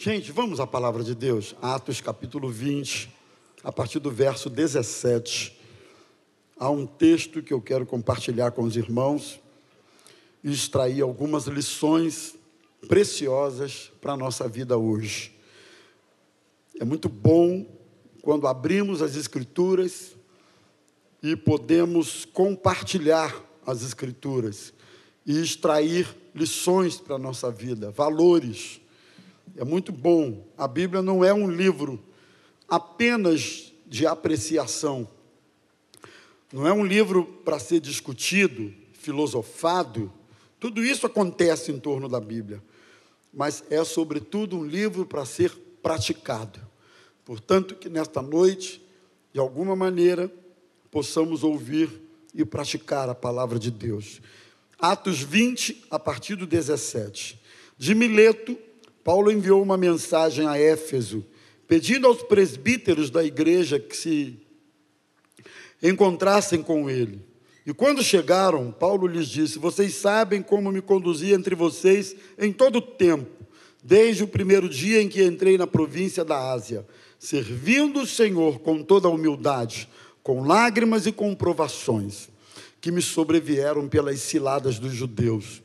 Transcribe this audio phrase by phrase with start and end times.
[0.00, 3.12] Gente, vamos à palavra de Deus, Atos capítulo 20,
[3.64, 5.58] a partir do verso 17.
[6.56, 9.40] Há um texto que eu quero compartilhar com os irmãos
[10.44, 12.36] e extrair algumas lições
[12.86, 15.36] preciosas para a nossa vida hoje.
[16.78, 17.66] É muito bom
[18.22, 20.14] quando abrimos as Escrituras
[21.20, 23.34] e podemos compartilhar
[23.66, 24.72] as Escrituras
[25.26, 28.80] e extrair lições para a nossa vida, valores.
[29.56, 30.46] É muito bom.
[30.56, 32.02] A Bíblia não é um livro
[32.68, 35.08] apenas de apreciação,
[36.52, 40.12] não é um livro para ser discutido, filosofado.
[40.60, 42.62] Tudo isso acontece em torno da Bíblia,
[43.32, 45.50] mas é, sobretudo, um livro para ser
[45.82, 46.60] praticado.
[47.24, 48.82] Portanto, que nesta noite,
[49.32, 50.32] de alguma maneira,
[50.90, 51.90] possamos ouvir
[52.34, 54.20] e praticar a palavra de Deus.
[54.78, 57.38] Atos 20, a partir do 17.
[57.76, 58.58] De Mileto,
[59.08, 61.24] Paulo enviou uma mensagem a Éfeso,
[61.66, 64.38] pedindo aos presbíteros da igreja que se
[65.82, 67.18] encontrassem com ele.
[67.64, 72.76] E quando chegaram, Paulo lhes disse: Vocês sabem como me conduzi entre vocês em todo
[72.76, 73.46] o tempo,
[73.82, 76.86] desde o primeiro dia em que entrei na província da Ásia,
[77.18, 79.88] servindo o Senhor com toda a humildade,
[80.22, 82.28] com lágrimas e com provações,
[82.78, 85.62] que me sobrevieram pelas ciladas dos judeus.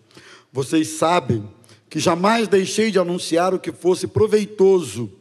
[0.54, 1.45] Vocês sabem
[1.94, 5.11] que jamais deixei de anunciar o que fosse proveitoso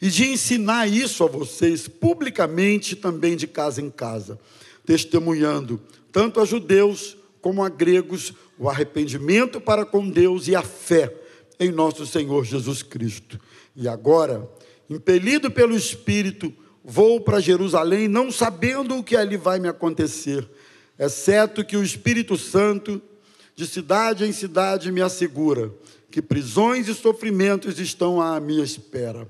[0.00, 4.40] e de ensinar isso a vocês publicamente também de casa em casa,
[4.86, 5.78] testemunhando
[6.10, 11.14] tanto a judeus como a gregos o arrependimento para com Deus e a fé
[11.60, 13.38] em nosso Senhor Jesus Cristo.
[13.76, 14.50] E agora,
[14.88, 20.48] impelido pelo Espírito, vou para Jerusalém, não sabendo o que ali vai me acontecer,
[20.98, 23.02] exceto que o Espírito Santo
[23.54, 25.72] de cidade em cidade me assegura
[26.10, 29.28] que prisões e sofrimentos estão à minha espera.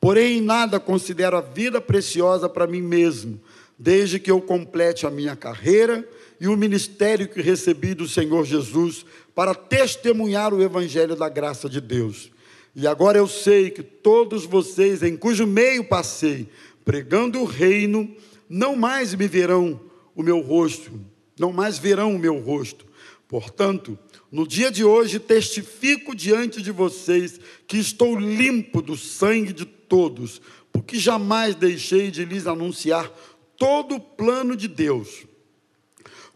[0.00, 3.40] Porém, em nada considero a vida preciosa para mim mesmo,
[3.78, 6.06] desde que eu complete a minha carreira
[6.40, 9.04] e o ministério que recebi do Senhor Jesus
[9.34, 12.30] para testemunhar o evangelho da graça de Deus.
[12.74, 16.48] E agora eu sei que todos vocês em cujo meio passei,
[16.84, 18.08] pregando o reino,
[18.48, 19.80] não mais me verão
[20.14, 20.92] o meu rosto,
[21.38, 22.86] não mais verão o meu rosto,
[23.28, 23.98] Portanto,
[24.32, 30.40] no dia de hoje testifico diante de vocês que estou limpo do sangue de todos,
[30.72, 33.12] porque jamais deixei de lhes anunciar
[33.58, 35.26] todo o plano de Deus.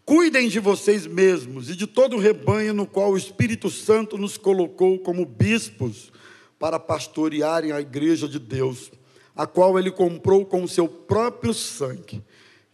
[0.04, 4.36] Cuidem de vocês mesmos e de todo o rebanho no qual o Espírito Santo nos
[4.36, 6.12] colocou como bispos
[6.58, 8.90] para pastorearem a igreja de Deus,
[9.34, 12.22] a qual ele comprou com o seu próprio sangue.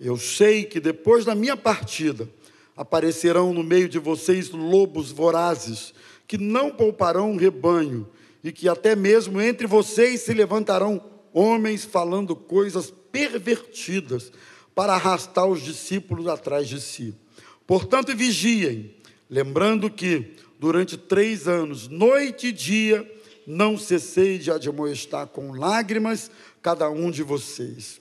[0.00, 2.29] Eu sei que depois da minha partida,
[2.78, 5.93] aparecerão no meio de vocês lobos vorazes,
[6.28, 8.09] que não pouparão o rebanho,
[8.43, 11.03] e que até mesmo entre vocês se levantarão
[11.33, 14.31] homens falando coisas pervertidas
[14.77, 17.17] para arrastar os discípulos atrás de si.
[17.67, 18.94] Portanto, vigiem,
[19.28, 23.12] lembrando que durante três anos, noite e dia,
[23.44, 26.31] não cessei de admoestar com lágrimas
[26.62, 28.00] cada um de vocês.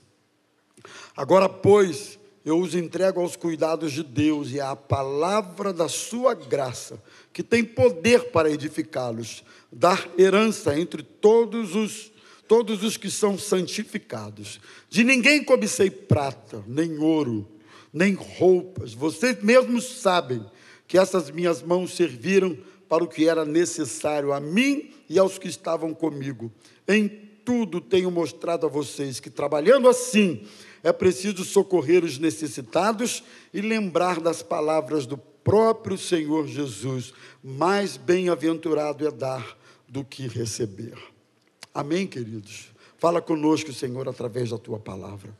[1.15, 2.16] Agora, pois,
[2.47, 6.97] eu os entrego aos cuidados de Deus e à palavra da sua graça,
[7.33, 12.11] que tem poder para edificá-los, dar herança entre todos os
[12.47, 14.61] todos os que são santificados.
[14.89, 17.45] De ninguém cobicei prata, nem ouro,
[17.91, 18.93] nem roupas.
[18.93, 20.45] Vocês mesmos sabem
[20.87, 22.57] que essas minhas mãos serviram
[22.87, 26.49] para o que era necessário a mim e aos que estavam comigo.
[26.87, 30.45] Em tudo tenho mostrado a vocês que trabalhando assim,
[30.83, 39.07] é preciso socorrer os necessitados e lembrar das palavras do próprio Senhor Jesus: mais bem-aventurado
[39.07, 39.57] é dar
[39.87, 40.97] do que receber.
[41.73, 42.67] Amém, queridos?
[42.97, 45.33] Fala conosco, Senhor, através da tua palavra.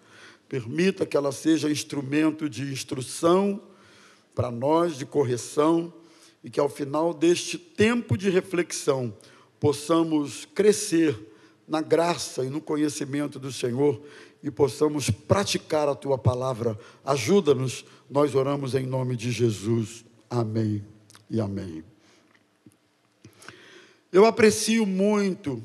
[0.48, 3.62] Permita que ela seja instrumento de instrução
[4.34, 5.92] para nós, de correção,
[6.42, 9.14] e que ao final deste tempo de reflexão
[9.60, 11.36] possamos crescer
[11.68, 14.02] na graça e no conhecimento do Senhor
[14.42, 16.80] e possamos praticar a tua palavra.
[17.04, 20.06] Ajuda-nos, nós oramos em nome de Jesus.
[20.30, 20.86] Amém
[21.30, 21.84] e amém.
[24.12, 25.62] Eu aprecio muito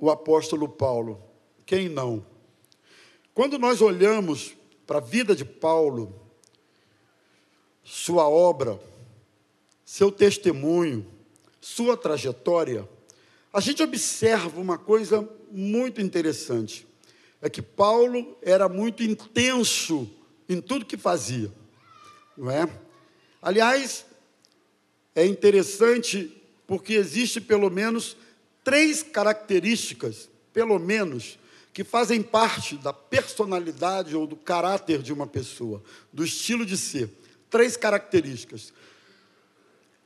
[0.00, 1.22] o apóstolo Paulo,
[1.64, 2.24] quem não?
[3.32, 4.54] Quando nós olhamos
[4.86, 6.14] para a vida de Paulo,
[7.82, 8.80] sua obra,
[9.84, 11.06] seu testemunho,
[11.60, 12.88] sua trajetória,
[13.54, 16.84] a gente observa uma coisa muito interessante
[17.40, 20.10] é que Paulo era muito intenso
[20.48, 21.52] em tudo que fazia,
[22.36, 22.68] não é?
[23.40, 24.04] Aliás,
[25.14, 26.36] é interessante
[26.66, 28.16] porque existe pelo menos
[28.64, 31.38] três características, pelo menos,
[31.72, 35.80] que fazem parte da personalidade ou do caráter de uma pessoa,
[36.12, 37.08] do estilo de ser.
[37.48, 38.72] Três características.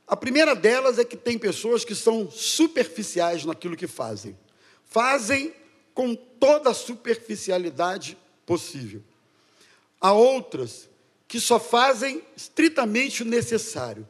[0.09, 4.35] A primeira delas é que tem pessoas que são superficiais naquilo que fazem.
[4.83, 5.53] Fazem
[5.93, 9.03] com toda a superficialidade possível.
[10.01, 10.89] Há outras
[11.27, 14.07] que só fazem estritamente o necessário.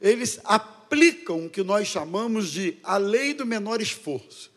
[0.00, 4.52] Eles aplicam o que nós chamamos de a lei do menor esforço.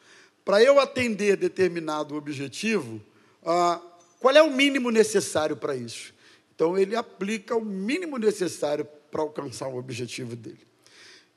[0.45, 3.01] Para eu atender determinado objetivo,
[3.43, 3.81] ah,
[4.19, 6.13] qual é o mínimo necessário para isso?
[6.53, 10.72] Então, ele aplica o mínimo necessário para alcançar o objetivo dele.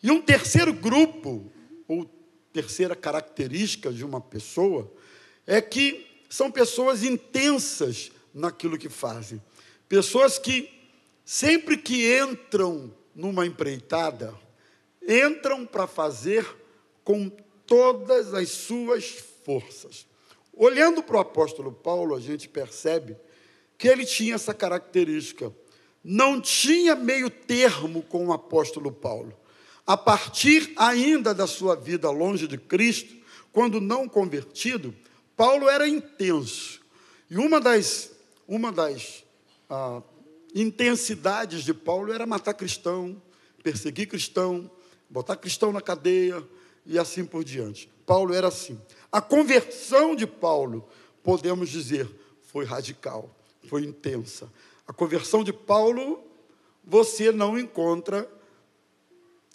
[0.07, 1.51] E um terceiro grupo,
[1.89, 2.09] ou
[2.53, 4.89] terceira característica de uma pessoa,
[5.45, 9.43] é que são pessoas intensas naquilo que fazem.
[9.89, 10.71] Pessoas que,
[11.25, 14.33] sempre que entram numa empreitada,
[15.03, 16.47] entram para fazer
[17.03, 17.29] com
[17.67, 19.07] todas as suas
[19.45, 20.07] forças.
[20.53, 23.17] Olhando para o apóstolo Paulo, a gente percebe
[23.77, 25.53] que ele tinha essa característica.
[26.05, 29.37] Não tinha meio termo com o apóstolo Paulo.
[29.87, 33.15] A partir ainda da sua vida longe de Cristo,
[33.53, 34.95] quando não convertido,
[35.37, 36.81] Paulo era intenso.
[37.31, 38.11] E uma das,
[38.49, 39.25] uma das
[39.71, 40.03] ah,
[40.55, 43.21] intensidades de Paulo era matar cristão,
[43.63, 44.71] perseguir cristão,
[45.09, 46.43] botar cristão na cadeia,
[46.87, 47.91] e assim por diante.
[48.07, 48.81] Paulo era assim.
[49.11, 50.89] A conversão de Paulo,
[51.23, 52.09] podemos dizer,
[52.43, 53.35] foi radical,
[53.69, 54.51] foi intensa.
[54.87, 56.23] A conversão de Paulo,
[56.85, 58.31] você não encontra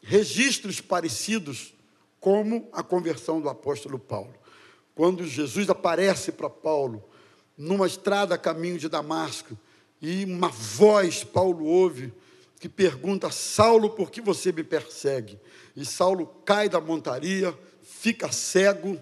[0.01, 1.73] registros parecidos
[2.19, 4.33] como a conversão do apóstolo Paulo.
[4.95, 7.03] Quando Jesus aparece para Paulo
[7.57, 9.57] numa estrada a caminho de Damasco
[10.01, 12.13] e uma voz Paulo ouve
[12.59, 15.39] que pergunta: Saulo, por que você me persegue?
[15.75, 18.99] E Saulo cai da montaria, fica cego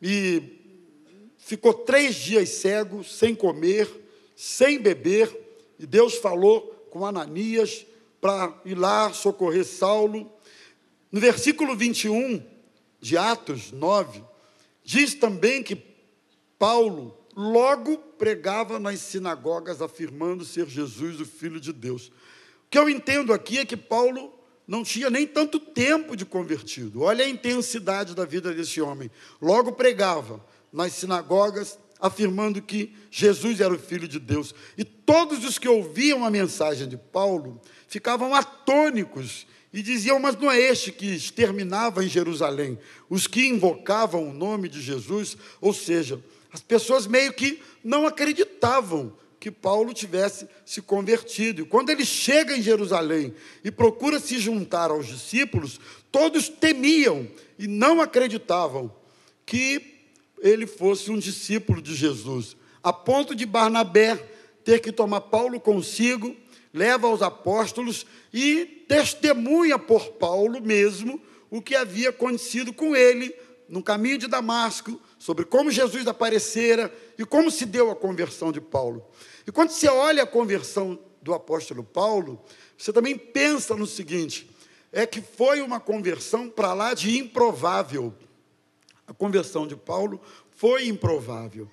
[0.00, 0.58] e
[1.38, 3.88] ficou três dias cego, sem comer,
[4.36, 5.34] sem beber.
[5.78, 7.86] E Deus falou com Ananias
[8.22, 10.32] para ir lá socorrer Saulo.
[11.10, 12.40] No versículo 21
[13.00, 14.22] de Atos 9,
[14.84, 15.76] diz também que
[16.56, 22.06] Paulo logo pregava nas sinagogas afirmando ser Jesus o Filho de Deus.
[22.08, 24.32] O que eu entendo aqui é que Paulo
[24.68, 27.02] não tinha nem tanto tempo de convertido.
[27.02, 29.10] Olha a intensidade da vida desse homem.
[29.40, 30.42] Logo pregava
[30.72, 34.52] nas sinagogas, afirmando que Jesus era o Filho de Deus.
[34.76, 40.50] E todos os que ouviam a mensagem de Paulo ficavam atônicos e diziam: Mas não
[40.50, 42.76] é este que exterminava em Jerusalém
[43.08, 45.36] os que invocavam o nome de Jesus?
[45.60, 46.20] Ou seja,
[46.52, 51.62] as pessoas meio que não acreditavam que Paulo tivesse se convertido.
[51.62, 53.34] E quando ele chega em Jerusalém
[53.64, 57.28] e procura se juntar aos discípulos, todos temiam
[57.58, 58.92] e não acreditavam
[59.46, 59.91] que
[60.42, 64.16] ele fosse um discípulo de Jesus, a ponto de Barnabé
[64.64, 66.36] ter que tomar Paulo consigo,
[66.74, 73.34] leva aos apóstolos e testemunha por Paulo mesmo o que havia acontecido com ele
[73.68, 78.60] no caminho de Damasco, sobre como Jesus aparecera e como se deu a conversão de
[78.60, 79.06] Paulo.
[79.46, 82.42] E quando você olha a conversão do apóstolo Paulo,
[82.76, 84.50] você também pensa no seguinte:
[84.92, 88.12] é que foi uma conversão para lá de improvável.
[89.06, 91.68] A conversão de Paulo foi improvável.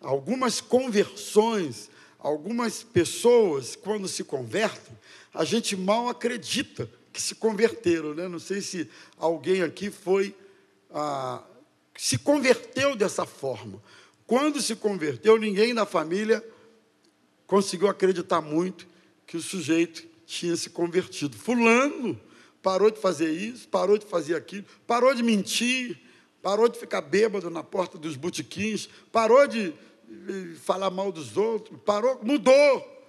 [0.00, 4.96] Algumas conversões, algumas pessoas, quando se convertem,
[5.32, 8.14] a gente mal acredita que se converteram.
[8.14, 8.28] Né?
[8.28, 10.34] Não sei se alguém aqui foi.
[10.90, 11.42] Ah,
[11.96, 13.82] se converteu dessa forma.
[14.26, 16.44] Quando se converteu, ninguém na família
[17.46, 18.86] conseguiu acreditar muito
[19.26, 21.36] que o sujeito tinha se convertido.
[21.36, 22.20] Fulano
[22.62, 25.98] parou de fazer isso, parou de fazer aquilo, parou de mentir,
[26.46, 29.74] parou de ficar bêbado na porta dos botequins, parou de
[30.62, 33.04] falar mal dos outros, parou, mudou.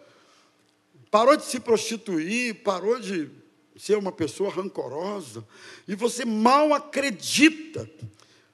[1.12, 3.30] Parou de se prostituir, parou de
[3.76, 5.48] ser uma pessoa rancorosa.
[5.88, 7.88] E você mal acredita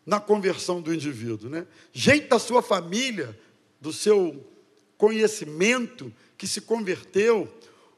[0.06, 1.66] na conversão do indivíduo, né?
[1.94, 3.40] Gente da sua família,
[3.80, 4.46] do seu
[4.98, 7.50] conhecimento que se converteu,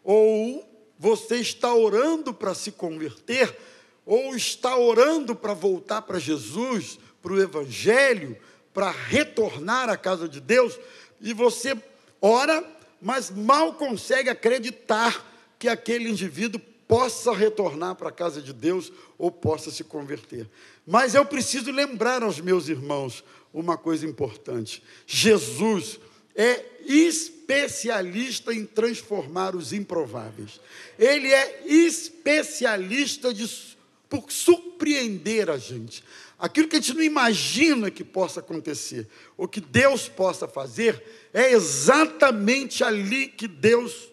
[0.04, 3.58] ou você está orando para se converter,
[4.06, 8.38] ou está orando para voltar para Jesus, para o Evangelho,
[8.74, 10.78] para retornar à casa de Deus,
[11.22, 11.76] e você
[12.22, 12.64] ora,
[13.02, 15.26] mas mal consegue acreditar
[15.58, 20.48] que aquele indivíduo possa retornar para a casa de Deus ou possa se converter.
[20.86, 26.00] Mas eu preciso lembrar aos meus irmãos uma coisa importante: Jesus
[26.36, 30.60] é especialista em transformar os improváveis.
[31.00, 33.75] Ele é especialista de
[34.22, 36.04] por surpreender a gente.
[36.38, 39.08] Aquilo que a gente não imagina que possa acontecer,
[39.38, 41.02] ou que Deus possa fazer,
[41.34, 44.10] é exatamente ali que Deus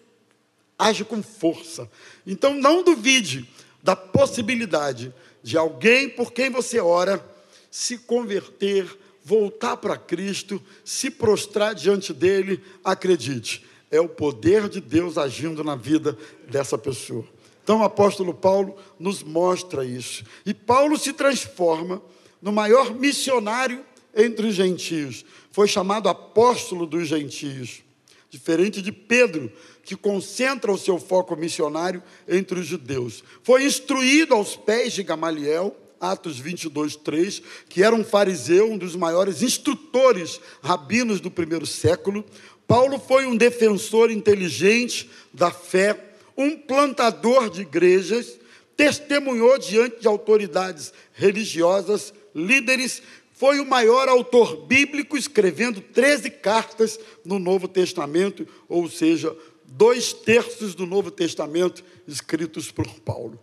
[0.79, 1.91] age com força.
[2.27, 3.49] Então não duvide
[3.83, 7.25] da possibilidade de alguém por quem você ora
[7.71, 8.87] se converter,
[9.25, 15.75] voltar para Cristo, se prostrar diante dele, acredite, é o poder de Deus agindo na
[15.75, 16.17] vida
[16.49, 17.27] dessa pessoa.
[17.63, 20.25] Então o apóstolo Paulo nos mostra isso.
[20.45, 22.03] E Paulo se transforma
[22.41, 25.25] no maior missionário entre os gentios.
[25.51, 27.83] Foi chamado apóstolo dos gentios.
[28.29, 29.53] Diferente de Pedro,
[29.85, 33.23] que concentra o seu foco missionário entre os judeus.
[33.43, 38.97] Foi instruído aos pés de Gamaliel, Atos 22, 3, que era um fariseu, um dos
[38.97, 42.25] maiores instrutores rabinos do primeiro século.
[42.67, 48.39] Paulo foi um defensor inteligente da fé um plantador de igrejas,
[48.77, 57.39] testemunhou diante de autoridades religiosas, líderes, foi o maior autor bíblico, escrevendo 13 cartas no
[57.39, 63.41] Novo Testamento, ou seja, dois terços do Novo Testamento escritos por Paulo.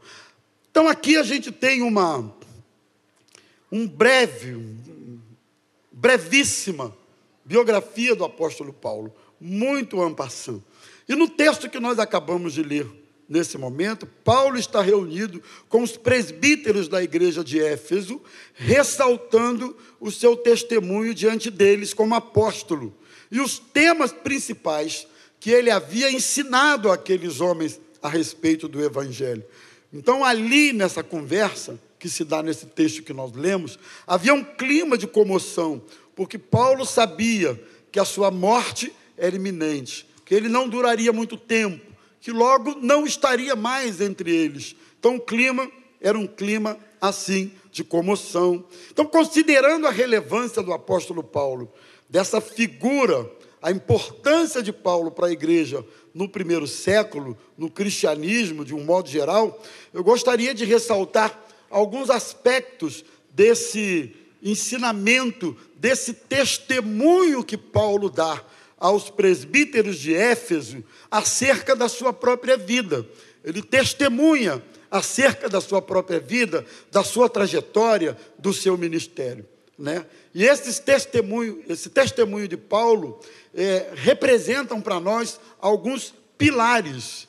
[0.72, 2.34] Então aqui a gente tem uma
[3.72, 4.58] um breve,
[5.91, 6.96] brevíssima
[7.50, 10.63] biografia do apóstolo Paulo, muito ampassando.
[11.09, 12.85] E no texto que nós acabamos de ler,
[13.27, 18.21] nesse momento, Paulo está reunido com os presbíteros da igreja de Éfeso,
[18.53, 22.95] ressaltando o seu testemunho diante deles como apóstolo
[23.31, 25.07] e os temas principais
[25.39, 29.43] que ele havia ensinado àqueles homens a respeito do evangelho.
[29.91, 34.95] Então, ali nessa conversa, que se dá nesse texto que nós lemos, havia um clima
[34.95, 35.81] de comoção,
[36.15, 37.59] porque Paulo sabia
[37.91, 41.83] que a sua morte era iminente que ele não duraria muito tempo,
[42.21, 44.75] que logo não estaria mais entre eles.
[45.00, 45.67] Então o clima
[46.00, 48.63] era um clima assim de comoção.
[48.91, 51.74] Então, considerando a relevância do apóstolo Paulo,
[52.07, 53.27] dessa figura,
[53.59, 55.83] a importância de Paulo para a igreja
[56.13, 59.59] no primeiro século, no cristianismo de um modo geral,
[59.91, 68.43] eu gostaria de ressaltar alguns aspectos desse ensinamento, desse testemunho que Paulo dá
[68.79, 73.05] aos presbíteros de Éfeso acerca da sua própria vida.
[73.43, 79.45] Ele testemunha acerca da sua própria vida, da sua trajetória, do seu ministério.
[79.77, 80.05] Né?
[80.33, 83.19] E esses testemunho, esse testemunho de Paulo
[83.53, 87.27] é, representam para nós alguns pilares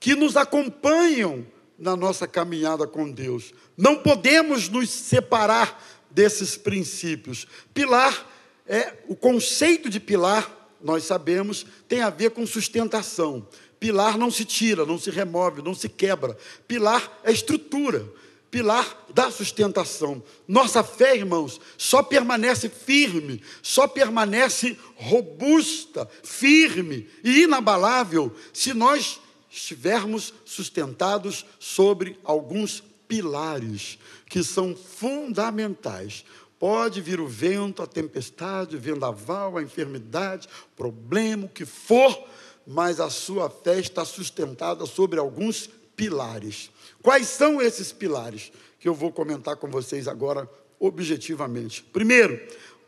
[0.00, 1.46] que nos acompanham
[1.78, 3.52] na nossa caminhada com Deus.
[3.76, 5.80] Não podemos nos separar
[6.10, 7.46] desses princípios.
[7.72, 8.26] Pilar
[8.66, 13.46] é o conceito de pilar nós sabemos, tem a ver com sustentação.
[13.78, 16.36] Pilar não se tira, não se remove, não se quebra.
[16.66, 18.06] Pilar é estrutura.
[18.50, 20.22] Pilar da sustentação.
[20.46, 29.20] Nossa fé, irmãos, só permanece firme, só permanece robusta, firme e inabalável se nós
[29.50, 36.24] estivermos sustentados sobre alguns pilares que são fundamentais
[36.58, 42.26] Pode vir o vento, a tempestade, o vendaval, a enfermidade, problema, o que for,
[42.66, 46.70] mas a sua fé está sustentada sobre alguns pilares.
[47.02, 50.48] Quais são esses pilares que eu vou comentar com vocês agora
[50.80, 51.82] objetivamente?
[51.82, 52.40] Primeiro,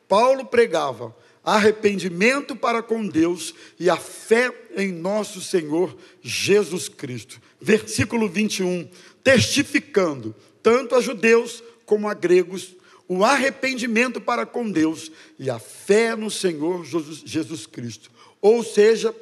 [0.08, 7.40] Paulo pregava arrependimento para com Deus e a fé em nosso Senhor Jesus Cristo.
[7.60, 8.90] Versículo 21,
[9.22, 12.74] testificando tanto a judeus como a gregos
[13.12, 18.08] o arrependimento para com Deus e a fé no Senhor Jesus Cristo.
[18.40, 19.12] Ou seja,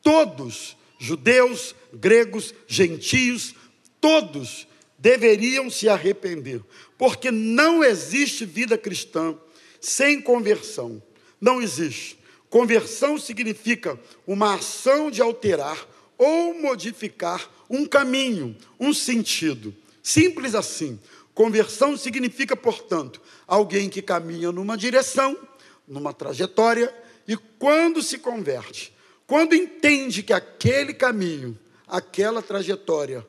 [0.00, 3.52] todos, judeus, gregos, gentios,
[4.00, 6.62] todos deveriam se arrepender,
[6.96, 9.36] porque não existe vida cristã
[9.80, 11.02] sem conversão.
[11.40, 12.16] Não existe.
[12.48, 15.84] Conversão significa uma ação de alterar
[16.16, 19.74] ou modificar um caminho, um sentido.
[20.00, 21.00] Simples assim.
[21.36, 25.38] Conversão significa, portanto, alguém que caminha numa direção,
[25.86, 26.90] numa trajetória,
[27.28, 33.22] e quando se converte, quando entende que aquele caminho, aquela trajetória,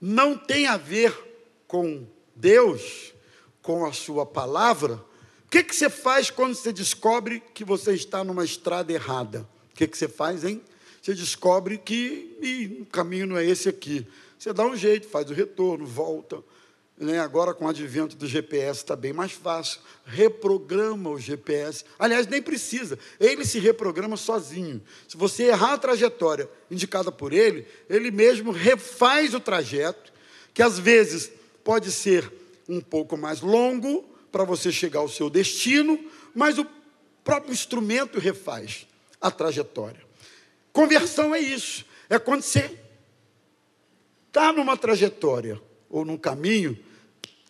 [0.00, 1.16] não tem a ver
[1.68, 2.04] com
[2.34, 3.14] Deus,
[3.62, 4.94] com a Sua palavra,
[5.46, 9.48] o que, que você faz quando você descobre que você está numa estrada errada?
[9.70, 10.60] O que, que você faz, hein?
[11.00, 14.04] Você descobre que o caminho não é esse aqui.
[14.36, 16.42] Você dá um jeito, faz o retorno, volta
[17.00, 19.80] né, agora com o advento do GPS está bem mais fácil.
[20.04, 21.84] Reprograma o GPS.
[21.98, 22.98] Aliás, nem precisa.
[23.20, 24.82] Ele se reprograma sozinho.
[25.06, 30.12] Se você errar a trajetória indicada por ele, ele mesmo refaz o trajeto,
[30.52, 31.30] que às vezes
[31.62, 32.30] pode ser
[32.68, 35.98] um pouco mais longo para você chegar ao seu destino,
[36.34, 36.66] mas o
[37.22, 38.86] próprio instrumento refaz
[39.20, 40.02] a trajetória.
[40.72, 42.76] Conversão é isso, é quando você
[44.26, 46.78] está numa trajetória ou num caminho,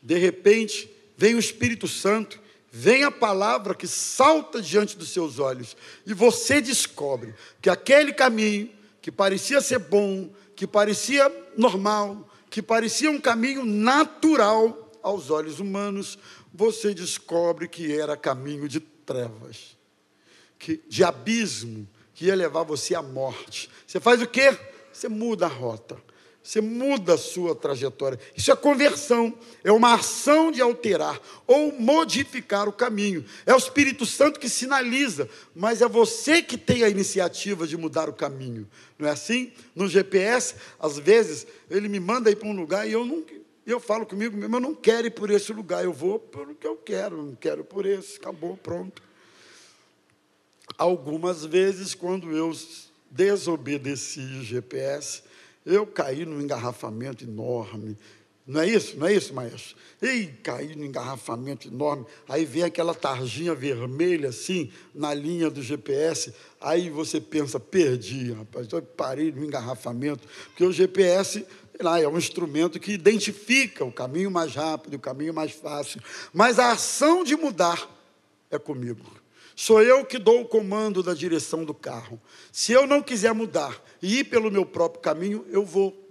[0.02, 2.40] de repente vem o Espírito Santo,
[2.70, 5.76] vem a palavra que salta diante dos seus olhos
[6.06, 13.10] e você descobre que aquele caminho que parecia ser bom, que parecia normal, que parecia
[13.10, 16.18] um caminho natural aos olhos humanos,
[16.52, 19.76] você descobre que era caminho de trevas,
[20.58, 23.70] que, de abismo, que ia levar você à morte.
[23.86, 24.58] Você faz o quê?
[24.92, 25.96] Você muda a rota.
[26.48, 28.18] Você muda a sua trajetória.
[28.34, 33.22] Isso é conversão, é uma ação de alterar ou modificar o caminho.
[33.44, 38.08] É o Espírito Santo que sinaliza, mas é você que tem a iniciativa de mudar
[38.08, 38.66] o caminho.
[38.98, 39.52] Não é assim?
[39.74, 43.22] No GPS, às vezes, ele me manda ir para um lugar e eu não.
[43.66, 46.66] Eu falo comigo mesmo, eu não quero ir por esse lugar, eu vou pelo que
[46.66, 49.02] eu quero, não quero por esse, acabou, pronto.
[50.78, 52.50] Algumas vezes, quando eu
[53.10, 55.27] desobedeci o GPS,
[55.68, 57.96] eu caí num engarrafamento enorme.
[58.46, 58.96] Não é isso?
[58.96, 59.76] Não é isso, maestro?
[60.00, 62.06] E caí num engarrafamento enorme.
[62.26, 66.32] Aí vem aquela tarjinha vermelha assim, na linha do GPS.
[66.58, 68.66] Aí você pensa, perdi, rapaz.
[68.72, 70.26] Eu parei no engarrafamento.
[70.46, 71.44] Porque o GPS
[71.78, 76.00] lá, é um instrumento que identifica o caminho mais rápido, o caminho mais fácil.
[76.32, 77.86] Mas a ação de mudar
[78.50, 79.17] é comigo.
[79.60, 82.22] Sou eu que dou o comando da direção do carro.
[82.52, 86.08] Se eu não quiser mudar e ir pelo meu próprio caminho, eu vou.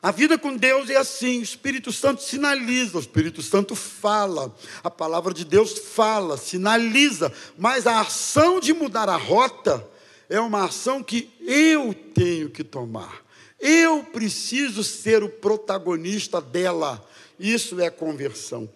[0.00, 4.90] A vida com Deus é assim, o Espírito Santo sinaliza, o Espírito Santo fala, a
[4.90, 9.86] palavra de Deus fala, sinaliza, mas a ação de mudar a rota
[10.26, 13.22] é uma ação que eu tenho que tomar.
[13.60, 17.06] Eu preciso ser o protagonista dela.
[17.38, 18.66] Isso é conversão.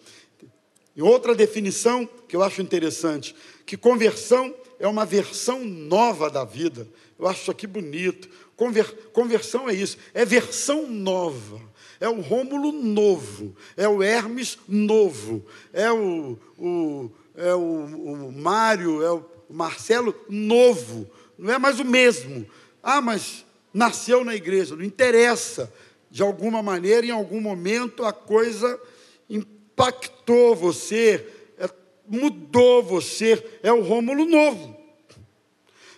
[0.94, 3.34] E outra definição que eu acho interessante,
[3.66, 6.86] que conversão é uma versão nova da vida.
[7.18, 8.28] Eu acho isso aqui bonito.
[8.56, 11.60] Conver, conversão é isso, é versão nova.
[12.00, 19.02] É o Rômulo novo, é o Hermes novo, é o, o, é o, o Mário,
[19.02, 21.08] é o Marcelo novo.
[21.38, 22.46] Não é mais o mesmo.
[22.82, 25.72] Ah, mas nasceu na igreja, não interessa.
[26.10, 28.78] De alguma maneira, em algum momento, a coisa
[29.28, 31.26] impactou você,
[32.06, 34.76] mudou você, é o Rômulo novo.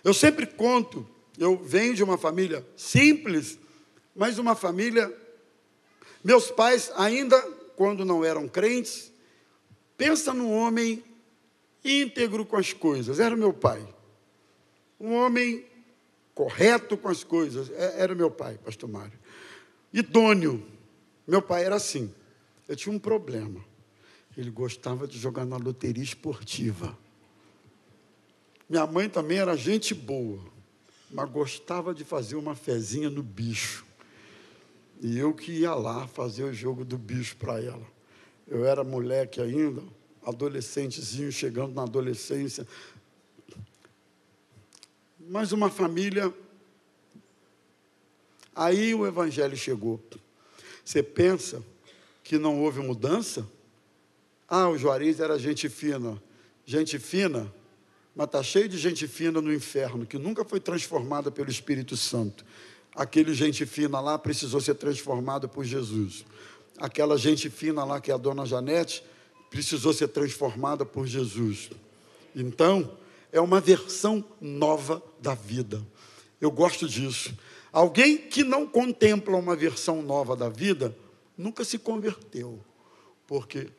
[0.03, 3.59] Eu sempre conto, eu venho de uma família simples,
[4.15, 5.13] mas uma família.
[6.23, 7.39] Meus pais, ainda
[7.75, 9.11] quando não eram crentes,
[9.97, 11.03] pensa num homem
[11.83, 13.85] íntegro com as coisas, era meu pai.
[14.99, 15.65] Um homem
[16.33, 19.17] correto com as coisas, é, era meu pai, pastor Mário.
[19.93, 20.65] Idôneo.
[21.25, 22.13] Meu pai era assim.
[22.67, 23.63] Eu tinha um problema.
[24.37, 26.95] Ele gostava de jogar na loteria esportiva.
[28.69, 30.39] Minha mãe também era gente boa,
[31.09, 33.83] mas gostava de fazer uma fezinha no bicho.
[35.01, 37.85] E eu que ia lá fazer o jogo do bicho para ela.
[38.47, 39.81] Eu era moleque ainda,
[40.23, 42.67] adolescentezinho, chegando na adolescência.
[45.19, 46.31] Mas uma família.
[48.55, 49.99] Aí o evangelho chegou.
[50.85, 51.63] Você pensa
[52.23, 53.47] que não houve mudança?
[54.47, 56.21] Ah, o Juarez era gente fina.
[56.65, 57.53] Gente fina,
[58.15, 62.43] mas está cheio de gente fina no inferno, que nunca foi transformada pelo Espírito Santo.
[62.93, 66.25] Aquele gente fina lá precisou ser transformado por Jesus.
[66.77, 69.03] Aquela gente fina lá, que é a dona Janete,
[69.49, 71.69] precisou ser transformada por Jesus.
[72.35, 72.97] Então,
[73.31, 75.81] é uma versão nova da vida.
[76.39, 77.37] Eu gosto disso.
[77.71, 80.95] Alguém que não contempla uma versão nova da vida,
[81.37, 82.59] nunca se converteu.
[83.25, 83.69] Porque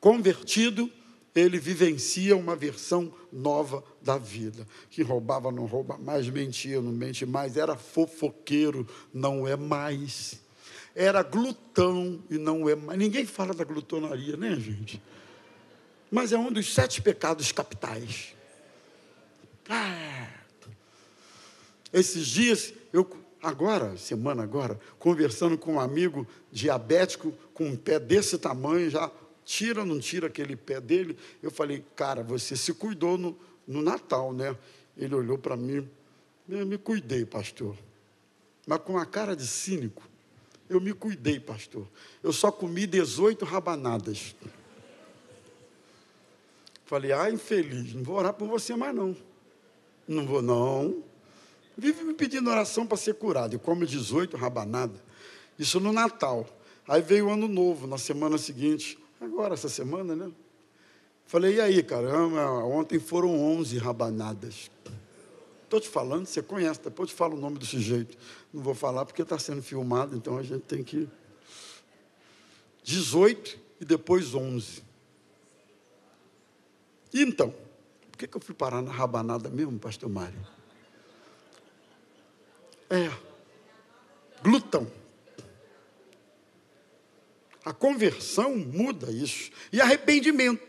[0.00, 0.90] Convertido,
[1.34, 4.66] ele vivencia uma versão nova da vida.
[4.90, 10.40] Que roubava, não rouba mais, mentia, não mente mais, era fofoqueiro, não é mais.
[10.94, 12.98] Era glutão e não é mais.
[12.98, 15.00] Ninguém fala da glutonaria, né, gente?
[16.10, 18.34] Mas é um dos sete pecados capitais.
[19.68, 20.28] Ah,
[21.92, 23.08] esses dias, eu,
[23.42, 29.10] agora, semana agora, conversando com um amigo diabético com um pé desse tamanho, já
[29.48, 31.16] tira ou não tira aquele pé dele?
[31.42, 33.34] Eu falei, cara, você se cuidou no,
[33.66, 34.54] no Natal, né?
[34.94, 35.88] Ele olhou para mim,
[36.46, 37.74] eu me cuidei, pastor.
[38.66, 40.02] Mas com a cara de cínico,
[40.68, 41.88] eu me cuidei, pastor.
[42.22, 44.36] Eu só comi 18 rabanadas.
[46.84, 49.16] Falei, ah, infeliz, não vou orar por você mais não.
[50.06, 51.02] Não vou, não.
[51.76, 53.54] Vive me pedindo oração para ser curado.
[53.54, 55.00] Eu como 18 rabanadas.
[55.58, 56.46] Isso no Natal.
[56.86, 60.30] Aí veio o ano novo, na semana seguinte, agora essa semana, né?
[61.26, 64.70] Falei, e aí, caramba, ontem foram 11 rabanadas.
[65.64, 68.16] Estou te falando, você conhece, depois eu te falo o nome do sujeito.
[68.52, 71.06] Não vou falar porque está sendo filmado, então a gente tem que.
[72.82, 74.82] 18 e depois 11.
[77.12, 77.50] E então,
[78.10, 80.40] por que, que eu fui parar na rabanada mesmo, pastor Mário?
[82.88, 83.10] É,
[84.42, 84.90] glutão.
[87.64, 89.50] A conversão muda isso.
[89.72, 90.62] E arrependimento.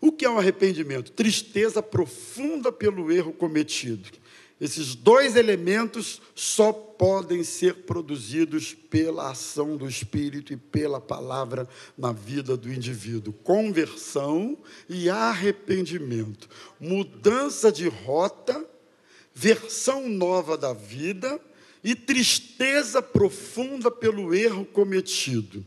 [0.00, 1.12] O que é um arrependimento?
[1.12, 4.10] Tristeza profunda pelo erro cometido.
[4.58, 12.10] Esses dois elementos só podem ser produzidos pela ação do Espírito e pela palavra na
[12.10, 13.34] vida do indivíduo.
[13.44, 14.56] Conversão
[14.88, 16.48] e arrependimento.
[16.80, 18.64] Mudança de rota,
[19.34, 21.38] versão nova da vida
[21.86, 25.64] e tristeza profunda pelo erro cometido.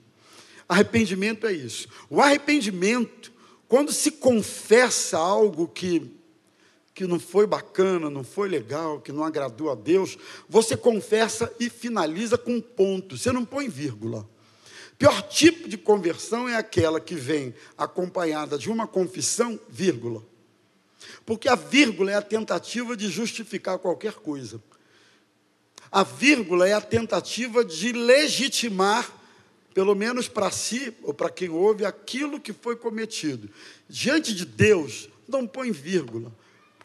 [0.67, 1.87] Arrependimento é isso.
[2.09, 3.31] O arrependimento,
[3.69, 6.15] quando se confessa algo que
[6.93, 10.17] que não foi bacana, não foi legal, que não agradou a Deus,
[10.49, 14.29] você confessa e finaliza com ponto, você não põe vírgula.
[14.97, 20.21] Pior tipo de conversão é aquela que vem acompanhada de uma confissão, vírgula.
[21.25, 24.61] Porque a vírgula é a tentativa de justificar qualquer coisa.
[25.91, 29.11] A vírgula é a tentativa de legitimar,
[29.73, 33.49] pelo menos para si ou para quem ouve, aquilo que foi cometido.
[33.87, 36.31] Diante de Deus, não põe vírgula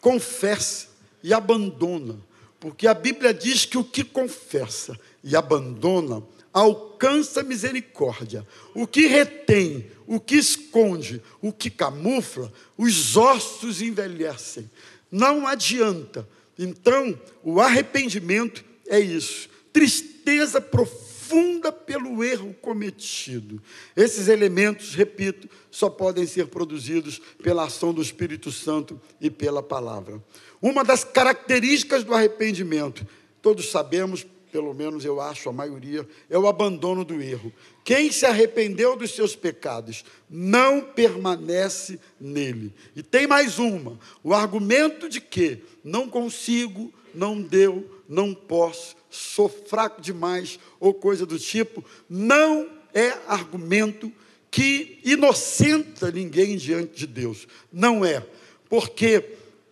[0.05, 0.89] confessa
[1.23, 2.15] e abandona,
[2.59, 6.21] porque a Bíblia diz que o que confessa e abandona
[6.53, 8.45] alcança misericórdia.
[8.75, 14.69] O que retém, o que esconde, o que camufla, os ossos envelhecem.
[15.11, 16.27] Não adianta.
[16.57, 19.49] Então, o arrependimento é isso.
[19.71, 23.61] Tristeza profunda pelo erro cometido.
[23.95, 30.23] Esses elementos, repito, só podem ser produzidos pela ação do Espírito Santo e pela palavra.
[30.61, 33.05] Uma das características do arrependimento,
[33.41, 37.51] todos sabemos, pelo menos eu acho a maioria, é o abandono do erro.
[37.83, 42.73] Quem se arrependeu dos seus pecados não permanece nele.
[42.95, 49.49] E tem mais uma: o argumento de que não consigo, não deu, não posso, sou
[49.49, 54.11] fraco demais ou coisa do tipo, não é argumento
[54.51, 57.47] que inocenta ninguém diante de Deus.
[57.71, 58.25] Não é.
[58.69, 59.19] Porque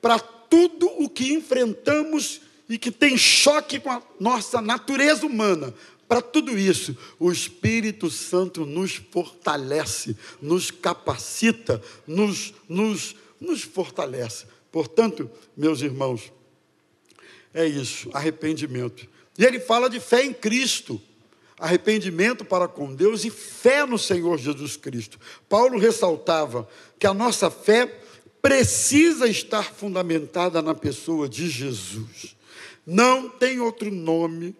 [0.01, 5.73] para tudo o que enfrentamos e que tem choque com a nossa natureza humana,
[6.07, 14.45] para tudo isso, o Espírito Santo nos fortalece, nos capacita, nos, nos, nos fortalece.
[14.71, 16.31] Portanto, meus irmãos,
[17.53, 19.07] é isso, arrependimento.
[19.37, 21.01] E ele fala de fé em Cristo
[21.63, 25.17] arrependimento para com Deus e fé no Senhor Jesus Cristo.
[25.47, 26.67] Paulo ressaltava
[26.99, 28.01] que a nossa fé
[28.41, 32.35] precisa estar fundamentada na pessoa de Jesus.
[32.85, 34.53] Não tem outro nome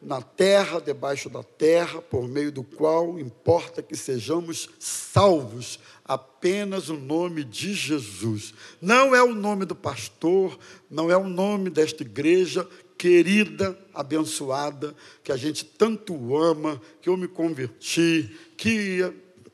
[0.00, 6.94] na terra, debaixo da terra, por meio do qual importa que sejamos salvos, apenas o
[6.94, 8.54] nome de Jesus.
[8.80, 10.58] Não é o nome do pastor,
[10.90, 17.16] não é o nome desta igreja, querida, abençoada, que a gente tanto ama, que eu
[17.16, 19.12] me converti, que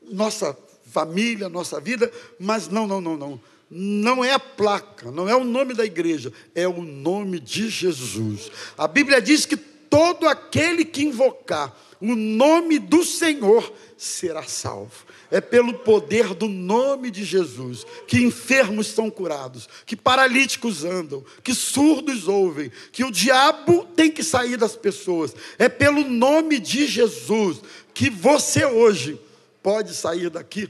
[0.09, 3.41] nossa família, nossa vida, mas não, não, não, não.
[3.69, 8.49] Não é a placa, não é o nome da igreja, é o nome de Jesus.
[8.77, 9.57] A Bíblia diz que
[9.89, 17.11] todo aquele que invocar o nome do Senhor será salvo é pelo poder do nome
[17.11, 23.85] de Jesus que enfermos são curados, que paralíticos andam, que surdos ouvem, que o diabo
[23.95, 25.35] tem que sair das pessoas.
[25.57, 27.61] É pelo nome de Jesus
[27.93, 29.19] que você hoje
[29.61, 30.69] pode sair daqui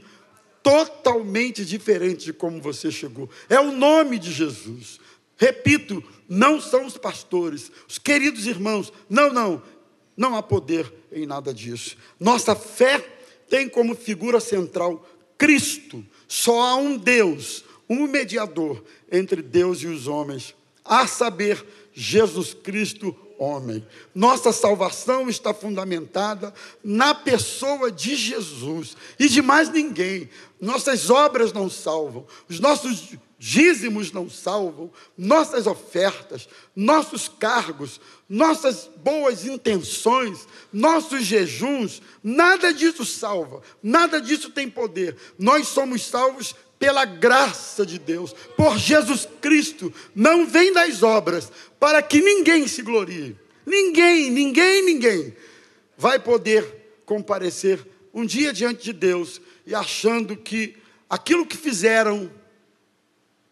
[0.62, 3.30] totalmente diferente de como você chegou.
[3.48, 4.98] É o nome de Jesus.
[5.38, 8.92] Repito, não são os pastores, os queridos irmãos.
[9.08, 9.62] Não, não.
[10.16, 11.96] Não há poder em nada disso.
[12.18, 12.98] Nossa fé
[13.48, 16.04] tem como figura central Cristo.
[16.26, 23.16] Só há um Deus, um mediador entre Deus e os homens, a saber, Jesus Cristo,
[23.38, 23.86] homem.
[24.12, 30.28] Nossa salvação está fundamentada na pessoa de Jesus e de mais ninguém.
[30.60, 39.46] Nossas obras não salvam, os nossos dízimos não salvam, nossas ofertas, nossos cargos, nossas boas
[39.46, 45.16] intenções, nossos jejuns, nada disso salva, nada disso tem poder.
[45.38, 52.02] Nós somos salvos pela graça de Deus, por Jesus Cristo, não vem das obras, para
[52.02, 53.36] que ninguém se glorie.
[53.66, 55.36] Ninguém, ninguém, ninguém.
[55.96, 60.76] vai poder comparecer um dia diante de Deus e achando que
[61.10, 62.30] aquilo que fizeram,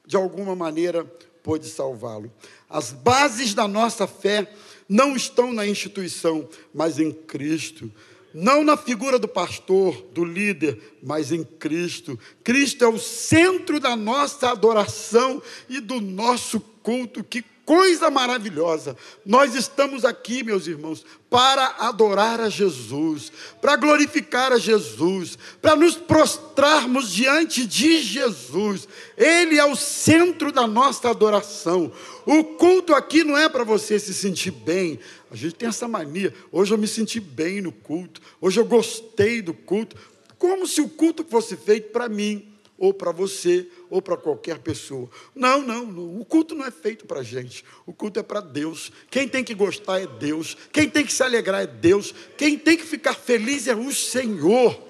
[0.07, 1.05] de alguma maneira,
[1.43, 2.33] pôde salvá-lo.
[2.69, 4.51] As bases da nossa fé
[4.89, 7.91] não estão na instituição, mas em Cristo.
[8.33, 12.19] Não na figura do pastor, do líder, mas em Cristo.
[12.45, 17.25] Cristo é o centro da nossa adoração e do nosso culto.
[17.25, 18.97] Que coisa maravilhosa.
[19.27, 25.97] Nós estamos aqui, meus irmãos, para adorar a Jesus, para glorificar a Jesus, para nos
[25.97, 28.89] prostrarmos diante de Jesus.
[29.19, 31.93] Ele é o centro da nossa adoração.
[32.25, 35.01] O culto aqui não é para você se sentir bem.
[35.29, 36.33] A gente tem essa mania.
[36.53, 38.23] Hoje eu me senti bem no culto.
[38.41, 39.97] Hoje eu gostei do culto.
[40.39, 42.47] Como se o culto fosse feito para mim
[42.79, 45.09] ou para você, ou para qualquer pessoa.
[45.35, 48.41] Não, não, não, o culto não é feito para a gente, o culto é para
[48.41, 48.93] Deus.
[49.11, 52.77] Quem tem que gostar é Deus, quem tem que se alegrar é Deus, quem tem
[52.77, 54.81] que ficar feliz é o Senhor.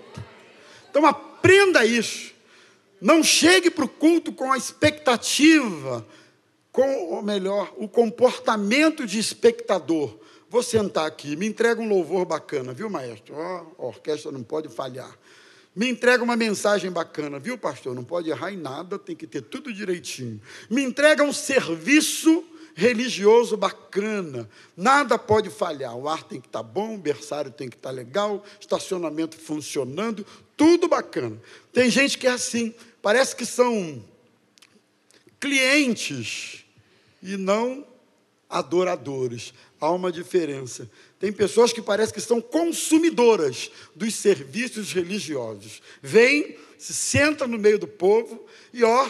[0.91, 2.35] Então aprenda isso.
[3.01, 6.07] Não chegue para o culto com a expectativa,
[6.73, 10.19] com, ou melhor, o comportamento de espectador.
[10.49, 13.35] Vou sentar aqui, me entrega um louvor bacana, viu, maestro?
[13.35, 15.17] Oh, a orquestra não pode falhar
[15.77, 17.95] me entrega uma mensagem bacana, viu, pastor?
[17.95, 20.41] Não pode errar em nada, tem que ter tudo direitinho.
[20.71, 22.43] Me entrega um serviço
[22.75, 25.95] religioso bacana, nada pode falhar.
[25.95, 29.37] O ar tem que estar tá bom, o berçário tem que estar tá legal, estacionamento
[29.37, 31.39] funcionando, tudo bacana.
[31.75, 34.03] Tem gente que é assim, parece que são
[35.39, 36.65] clientes
[37.23, 37.87] e não
[38.49, 39.53] adoradores.
[39.81, 40.91] Há uma diferença.
[41.19, 45.83] Tem pessoas que parecem que são consumidoras dos serviços religiosos.
[46.03, 49.09] Vem, se senta no meio do povo e, ó,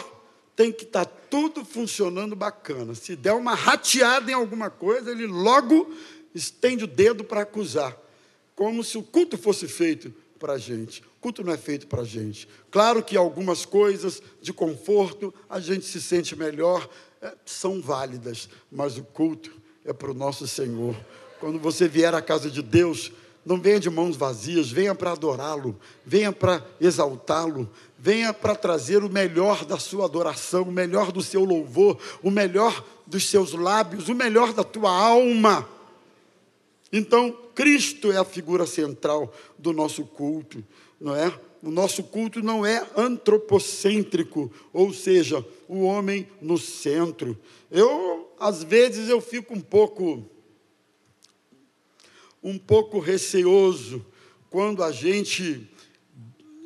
[0.55, 2.95] tem que estar tá tudo funcionando bacana.
[2.95, 5.93] Se der uma rateada em alguma coisa, ele logo
[6.33, 7.97] estende o dedo para acusar.
[8.55, 11.01] Como se o culto fosse feito para a gente.
[11.01, 12.47] O culto não é feito para a gente.
[12.71, 16.89] Claro que algumas coisas de conforto, a gente se sente melhor,
[17.45, 19.51] são válidas, mas o culto
[19.85, 20.95] é para o nosso Senhor.
[21.39, 23.11] Quando você vier à casa de Deus,
[23.45, 29.09] não venha de mãos vazias, venha para adorá-lo, venha para exaltá-lo, venha para trazer o
[29.09, 34.15] melhor da sua adoração, o melhor do seu louvor, o melhor dos seus lábios, o
[34.15, 35.67] melhor da tua alma.
[36.91, 40.63] Então, Cristo é a figura central do nosso culto,
[40.99, 41.33] não é?
[41.61, 47.37] O nosso culto não é antropocêntrico, ou seja, o homem no centro.
[47.71, 50.23] Eu, às vezes, eu fico um pouco
[52.43, 54.05] um pouco receoso
[54.49, 55.67] quando a gente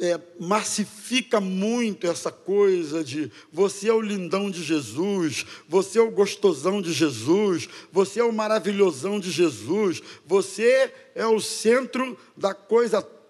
[0.01, 6.12] é, massifica muito essa coisa de você é o lindão de Jesus, você é o
[6.12, 13.01] gostosão de Jesus, você é o maravilhosão de Jesus, você é o centro da coisa
[13.01, 13.20] toda.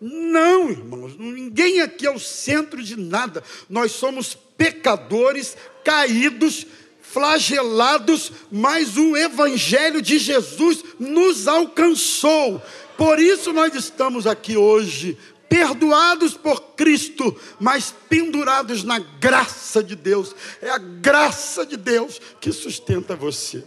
[0.00, 3.42] Não, irmãos, ninguém aqui é o centro de nada.
[3.68, 6.66] Nós somos pecadores caídos
[7.00, 12.60] flagelados, mas o Evangelho de Jesus nos alcançou.
[12.96, 15.16] Por isso nós estamos aqui hoje,
[15.48, 20.34] perdoados por Cristo, mas pendurados na graça de Deus.
[20.60, 23.64] É a graça de Deus que sustenta você.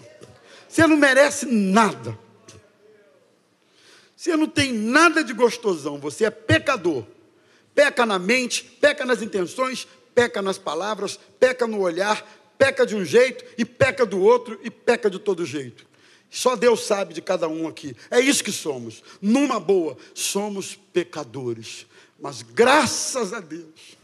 [0.68, 2.18] Você não merece nada.
[4.20, 7.06] Você não tem nada de gostosão, você é pecador.
[7.74, 13.06] Peca na mente, peca nas intenções, peca nas palavras, peca no olhar, peca de um
[13.06, 15.86] jeito e peca do outro e peca de todo jeito.
[16.30, 17.96] Só Deus sabe de cada um aqui.
[18.12, 19.02] É isso que somos.
[19.22, 21.88] Numa boa, somos pecadores.
[22.20, 23.98] Mas graças a Deus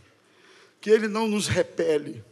[0.79, 2.23] que Ele não nos repele.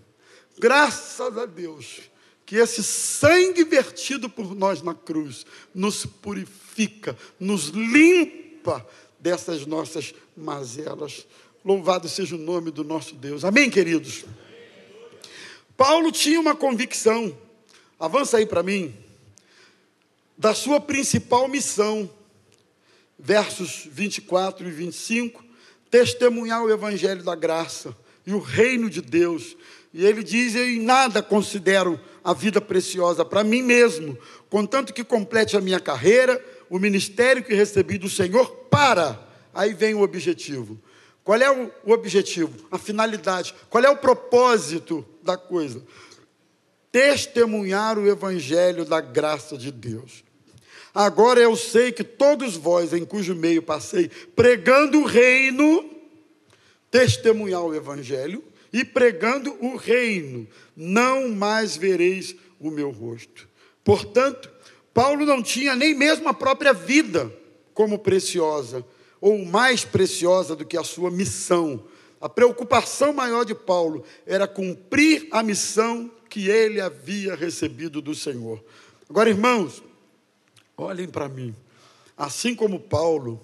[0.58, 2.13] Graças a Deus
[2.46, 8.86] que esse sangue vertido por nós na cruz nos purifica, nos limpa
[9.20, 11.26] dessas nossas mazelas.
[11.64, 13.46] Louvado seja o nome do nosso Deus.
[13.46, 14.26] Amém, queridos?
[15.78, 17.36] Paulo tinha uma convicção,
[18.00, 18.94] avança aí para mim,
[20.38, 22.10] da sua principal missão,
[23.18, 25.44] versos 24 e 25,
[25.90, 29.56] testemunhar o evangelho da graça e o reino de Deus.
[29.94, 34.18] E ele diz: em nada considero a vida preciosa para mim mesmo,
[34.50, 39.20] contanto que complete a minha carreira, o ministério que recebi do Senhor para.
[39.54, 40.80] Aí vem o objetivo
[41.24, 42.54] qual é o, objetivo?
[42.70, 43.56] A finalidade.
[43.70, 45.82] Qual é o propósito da coisa?
[46.92, 50.24] Testemunhar o evangelho da graça de Deus.
[50.94, 55.90] Agora eu sei que todos vós, em cujo meio passei, pregando o reino,
[56.92, 63.48] testemunhar o evangelho e pregando o reino, não mais vereis o meu rosto.
[63.84, 64.52] Portanto,
[64.92, 67.32] Paulo não tinha nem mesmo a própria vida
[67.74, 68.84] como preciosa,
[69.22, 71.86] ou mais preciosa do que a sua missão.
[72.20, 78.64] A preocupação maior de Paulo era cumprir a missão que ele havia recebido do Senhor.
[79.08, 79.84] Agora, irmãos,
[80.76, 81.56] olhem para mim.
[82.18, 83.40] Assim como Paulo,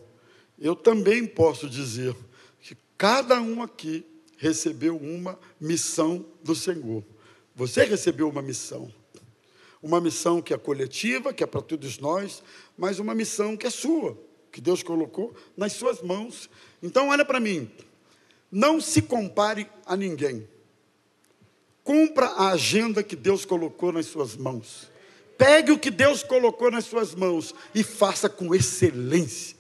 [0.59, 2.15] eu também posso dizer
[2.61, 4.05] que cada um aqui
[4.39, 7.03] recebeu uma missão do Senhor.
[7.53, 8.91] Você recebeu uma missão.
[9.83, 12.41] Uma missão que é coletiva, que é para todos nós,
[12.77, 14.17] mas uma missão que é sua,
[14.51, 16.49] que Deus colocou nas suas mãos.
[16.81, 17.69] Então, olha para mim.
[18.51, 20.47] Não se compare a ninguém.
[21.83, 24.89] Cumpra a agenda que Deus colocou nas suas mãos.
[25.37, 29.57] Pegue o que Deus colocou nas suas mãos e faça com excelência.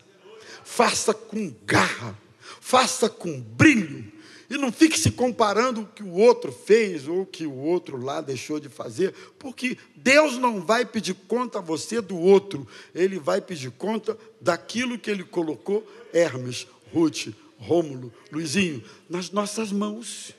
[0.63, 2.17] Faça com garra.
[2.61, 4.18] Faça com brilho
[4.49, 8.03] e não fique se comparando o que o outro fez ou o que o outro
[8.03, 13.19] lá deixou de fazer, porque Deus não vai pedir conta a você do outro, Ele
[13.19, 17.27] vai pedir conta daquilo que Ele colocou, Hermes, Ruth,
[17.59, 20.33] Rômulo, Luizinho, nas nossas mãos.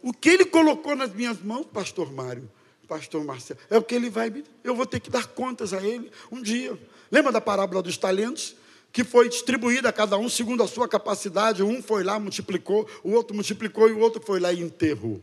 [0.00, 2.48] O que Ele colocou nas minhas mãos, Pastor Mário,
[2.86, 4.44] Pastor Marcelo, é o que Ele vai me.
[4.62, 6.78] Eu vou ter que dar contas a Ele um dia.
[7.10, 8.54] Lembra da parábola dos talentos?
[8.94, 11.64] Que foi distribuída a cada um segundo a sua capacidade.
[11.64, 15.20] Um foi lá, multiplicou, o outro multiplicou e o outro foi lá e enterrou.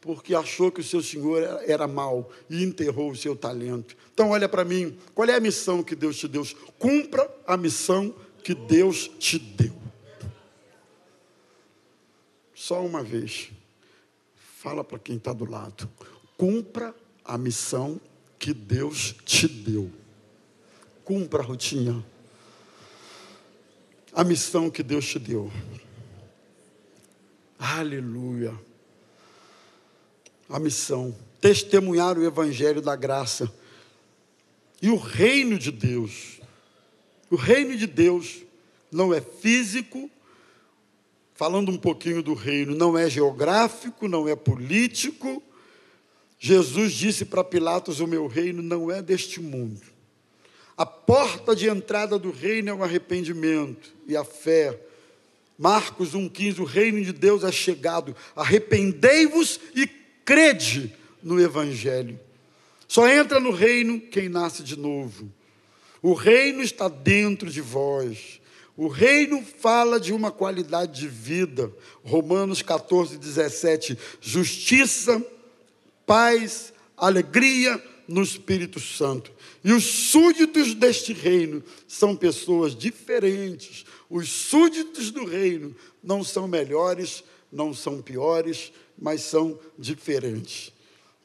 [0.00, 3.96] Porque achou que o seu senhor era, mau e enterrou o seu talento.
[4.12, 6.44] Então, olha para mim: qual é a missão que Deus te deu?
[6.80, 9.72] Cumpra a missão que Deus te deu.
[12.52, 13.52] Só uma vez.
[14.58, 15.88] Fala para quem está do lado.
[16.36, 16.92] Cumpra
[17.24, 18.00] a missão
[18.36, 19.92] que Deus te deu.
[21.04, 22.04] Cumpra, Rutinha
[24.16, 25.52] a missão que Deus te deu.
[27.58, 28.58] Aleluia.
[30.48, 31.14] A missão.
[31.38, 33.52] Testemunhar o Evangelho da graça.
[34.80, 36.40] E o reino de Deus.
[37.30, 38.42] O reino de Deus
[38.90, 40.10] não é físico,
[41.34, 45.42] falando um pouquinho do reino, não é geográfico, não é político.
[46.38, 49.95] Jesus disse para Pilatos: O meu reino não é deste mundo.
[50.76, 54.78] A porta de entrada do reino é o arrependimento e a fé.
[55.58, 58.14] Marcos 1,15: O reino de Deus é chegado.
[58.34, 62.20] Arrependei-vos e crede no Evangelho.
[62.86, 65.32] Só entra no reino quem nasce de novo.
[66.02, 68.40] O reino está dentro de vós.
[68.76, 71.72] O reino fala de uma qualidade de vida.
[72.04, 73.98] Romanos 14, 17.
[74.20, 75.24] Justiça,
[76.04, 79.32] paz, alegria no Espírito Santo.
[79.64, 83.84] E os súditos deste reino são pessoas diferentes.
[84.08, 90.72] Os súditos do reino não são melhores, não são piores, mas são diferentes.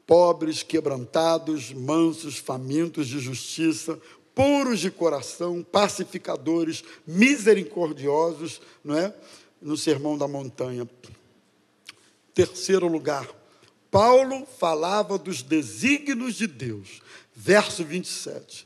[0.08, 4.00] Pobres, quebrantados, mansos, famintos de justiça,
[4.34, 9.14] puros de coração, pacificadores, misericordiosos, não é?
[9.62, 10.90] No Sermão da Montanha.
[12.34, 13.30] Terceiro lugar,
[13.92, 17.02] Paulo falava dos desígnios de Deus.
[17.36, 18.66] Verso 27.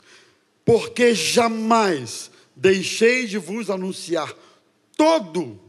[0.64, 4.34] Porque jamais deixei de vos anunciar
[4.96, 5.60] todo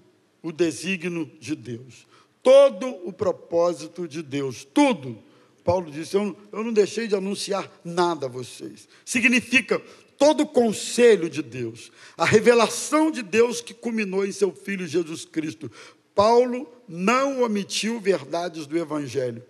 [0.43, 2.07] o desígnio de Deus,
[2.43, 5.19] todo o propósito de Deus, tudo.
[5.65, 8.89] Paulo disse: eu eu não deixei de anunciar nada a vocês.
[9.05, 9.83] Significa
[10.17, 15.25] todo o conselho de Deus, a revelação de Deus que culminou em seu Filho Jesus
[15.25, 15.71] Cristo,
[16.17, 19.45] Paulo não omitiu verdades do Evangelho.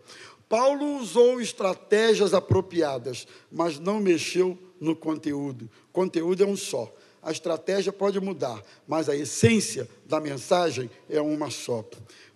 [0.48, 5.70] Paulo usou estratégias apropriadas, mas não mexeu no conteúdo.
[5.88, 6.92] O conteúdo é um só.
[7.22, 11.84] A estratégia pode mudar, mas a essência da mensagem é uma só.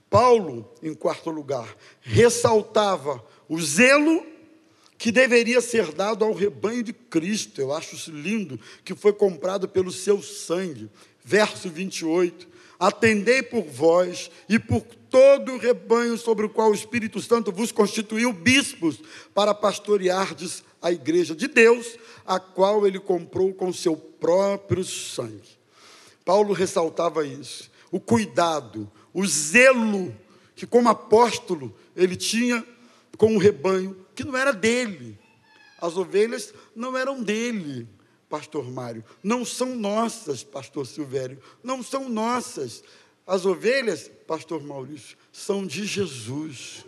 [0.09, 4.25] Paulo, em quarto lugar, ressaltava o zelo
[4.97, 7.61] que deveria ser dado ao rebanho de Cristo.
[7.61, 10.89] Eu acho isso lindo, que foi comprado pelo seu sangue.
[11.25, 17.21] Verso 28 atendei por vós e por todo o rebanho sobre o qual o Espírito
[17.21, 19.03] Santo vos constituiu bispos
[19.35, 25.59] para pastoreardes a igreja de Deus, a qual ele comprou com seu próprio sangue.
[26.25, 30.15] Paulo ressaltava isso, o cuidado, o zelo
[30.57, 32.65] que como apóstolo ele tinha
[33.19, 35.19] com o rebanho que não era dele.
[35.79, 37.87] As ovelhas não eram dele
[38.31, 42.83] pastor Mário, não são nossas, pastor Silvério, não são nossas.
[43.27, 46.87] As ovelhas, pastor Maurício, são de Jesus.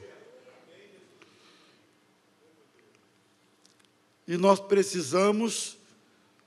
[4.27, 5.77] E nós precisamos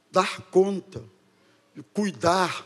[0.09, 1.03] dar conta
[1.75, 2.65] e cuidar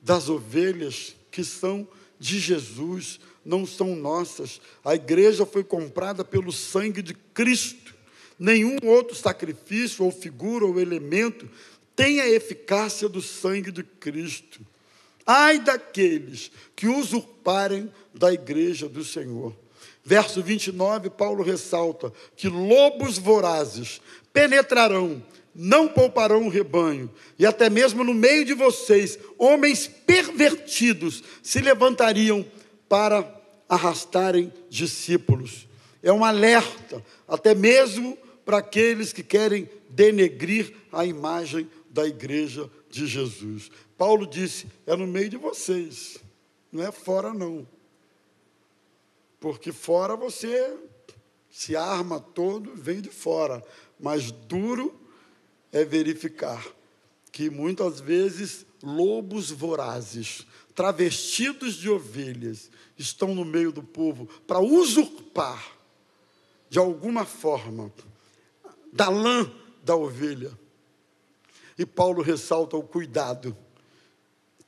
[0.00, 1.88] das ovelhas que são
[2.20, 4.60] de Jesus, não são nossas.
[4.84, 7.93] A igreja foi comprada pelo sangue de Cristo.
[8.38, 11.48] Nenhum outro sacrifício, ou figura, ou elemento
[11.96, 14.60] tem a eficácia do sangue de Cristo.
[15.26, 19.54] Ai daqueles que usurparem da igreja do Senhor.
[20.04, 25.24] Verso 29, Paulo ressalta que lobos vorazes penetrarão,
[25.54, 32.44] não pouparão o rebanho, e até mesmo no meio de vocês, homens pervertidos se levantariam
[32.86, 33.24] para
[33.66, 35.66] arrastarem discípulos.
[36.02, 43.06] É um alerta, até mesmo para aqueles que querem denegrir a imagem da igreja de
[43.06, 43.70] Jesus.
[43.96, 46.18] Paulo disse: é no meio de vocês,
[46.70, 47.66] não é fora, não.
[49.40, 50.76] Porque fora você
[51.50, 53.62] se arma todo, vem de fora.
[54.00, 54.98] Mas duro
[55.70, 56.66] é verificar
[57.30, 65.76] que muitas vezes lobos vorazes, travestidos de ovelhas, estão no meio do povo para usurpar,
[66.68, 67.92] de alguma forma,
[68.94, 69.50] da lã
[69.82, 70.56] da ovelha.
[71.76, 73.56] E Paulo ressalta o cuidado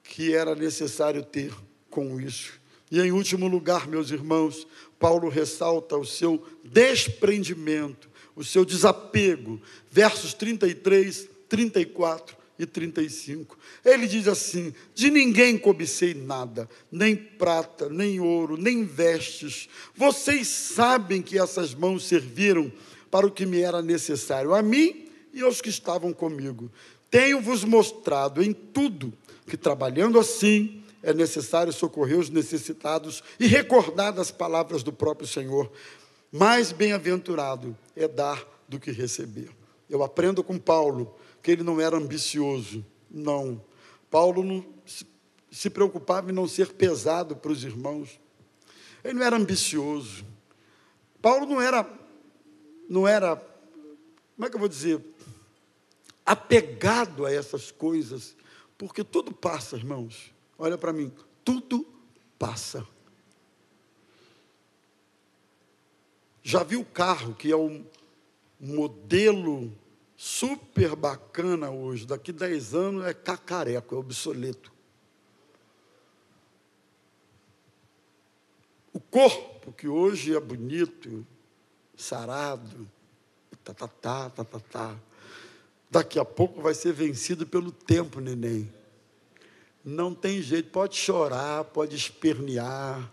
[0.03, 1.55] que era necessário ter
[1.89, 2.55] com isso.
[2.91, 4.67] E em último lugar, meus irmãos,
[4.99, 9.61] Paulo ressalta o seu desprendimento, o seu desapego,
[9.91, 13.59] versos 33, 34 e 35.
[13.85, 19.69] Ele diz assim: De ninguém cobicei nada, nem prata, nem ouro, nem vestes.
[19.95, 22.73] Vocês sabem que essas mãos serviram
[23.11, 26.71] para o que me era necessário, a mim e aos que estavam comigo.
[27.11, 29.13] Tenho-vos mostrado em tudo
[29.47, 35.71] que, trabalhando assim, é necessário socorrer os necessitados e recordar das palavras do próprio Senhor.
[36.33, 39.51] Mais bem-aventurado é dar do que receber.
[39.89, 43.63] Eu aprendo com Paulo que ele não era ambicioso, não.
[44.11, 44.67] Paulo não
[45.57, 48.21] se preocupava em não ser pesado para os irmãos.
[49.03, 50.25] Ele não era ambicioso.
[51.23, 51.89] Paulo não era,
[52.89, 55.05] não era, como é que eu vou dizer,
[56.25, 58.37] apegado a essas coisas,
[58.77, 60.35] porque tudo passa, irmãos.
[60.59, 61.13] Olha para mim,
[61.45, 61.87] tudo
[62.39, 62.87] passa.
[66.43, 67.85] Já viu o carro que é um
[68.59, 69.73] modelo
[70.17, 74.73] super bacana hoje, daqui 10 anos é cacareco, é obsoleto.
[78.93, 81.27] O corpo, que hoje é bonito,
[81.97, 82.89] sarado,
[83.65, 84.97] tá, tá, tá, tá, tá, tá,
[85.91, 88.73] daqui a pouco vai ser vencido pelo tempo, neném.
[89.85, 93.11] Não tem jeito, pode chorar, pode espernear,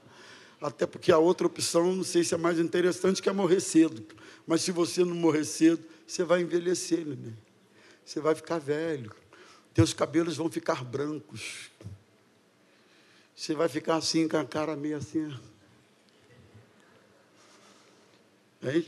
[0.60, 4.04] até porque a outra opção, não sei se é mais interessante, que é morrer cedo.
[4.48, 7.38] Mas se você não morrer cedo, você vai envelhecer, neném.
[8.06, 9.12] Você vai ficar velho.
[9.74, 11.72] Teus cabelos vão ficar brancos.
[13.36, 15.34] Você vai ficar assim, com a cara meio assim.
[18.64, 18.86] Hein?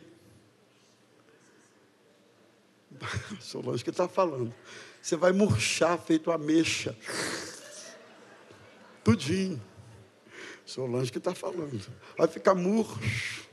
[3.41, 4.53] Solange que está falando.
[5.01, 6.95] Você vai murchar feito ameixa.
[9.03, 9.61] Tudinho.
[10.65, 11.85] Solange que está falando.
[12.17, 13.45] Vai ficar murcho.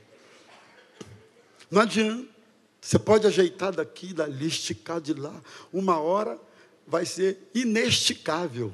[1.69, 2.33] Não adianta.
[2.81, 5.41] Você pode ajeitar daqui, dali, esticar de lá.
[5.71, 6.39] Uma hora
[6.85, 8.73] vai ser inesticável.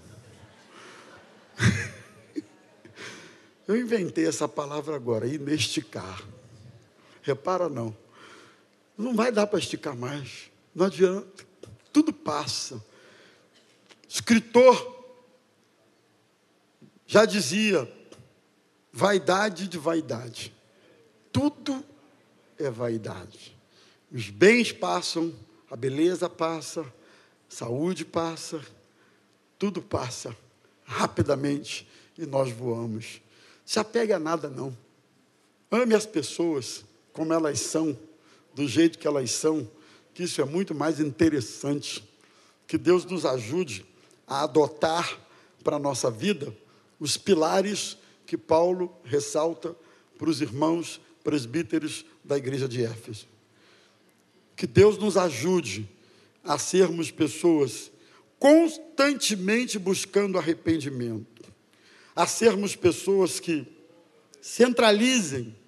[3.67, 6.23] Eu inventei essa palavra agora, inesticar.
[7.21, 7.95] Repara não.
[8.97, 10.49] Não vai dar para esticar mais.
[10.73, 11.45] Não adianta.
[11.91, 12.83] Tudo passa.
[14.07, 14.97] Escritor
[17.05, 17.91] já dizia:
[18.91, 20.53] vaidade de vaidade.
[21.31, 21.83] Tudo
[22.57, 23.57] é vaidade.
[24.11, 25.33] Os bens passam,
[25.69, 26.85] a beleza passa,
[27.47, 28.59] saúde passa,
[29.57, 30.35] tudo passa
[30.83, 33.21] rapidamente e nós voamos.
[33.63, 34.75] Se apegue a nada, não.
[35.71, 36.83] Ame as pessoas
[37.19, 37.99] como elas são,
[38.55, 39.69] do jeito que elas são,
[40.13, 42.01] que isso é muito mais interessante.
[42.65, 43.85] Que Deus nos ajude
[44.25, 45.19] a adotar
[45.61, 46.55] para a nossa vida
[46.97, 49.75] os pilares que Paulo ressalta
[50.17, 53.27] para os irmãos presbíteros da igreja de Éfeso.
[54.55, 55.89] Que Deus nos ajude
[56.41, 57.91] a sermos pessoas
[58.39, 61.43] constantemente buscando arrependimento,
[62.15, 63.67] a sermos pessoas que
[64.41, 65.58] centralizem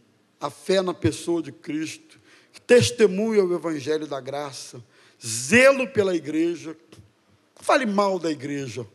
[0.41, 2.19] a fé na pessoa de Cristo,
[2.51, 4.83] que testemunhem o evangelho da graça,
[5.25, 6.75] zelo pela igreja.
[7.55, 8.85] Fale mal da igreja.